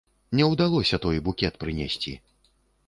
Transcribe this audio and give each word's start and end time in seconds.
Не 0.39 0.47
ўдалося 0.53 1.01
той 1.05 1.21
букет 1.29 1.61
прынесці. 1.67 2.17